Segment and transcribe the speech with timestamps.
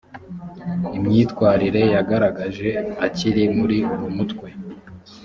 [0.97, 2.69] imyitwarire yagaragaje
[3.05, 4.49] akiri muri uwo mutwe.